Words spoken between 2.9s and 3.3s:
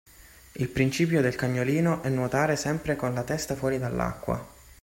con la